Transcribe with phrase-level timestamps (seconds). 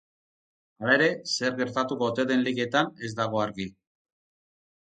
[0.85, 3.71] Halere, zer gertatuko ote den ligetan ez dago argi.